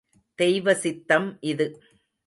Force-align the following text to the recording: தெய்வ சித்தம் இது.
தெய்வ 0.39 0.73
சித்தம் 0.73 1.37
இது. 1.41 1.67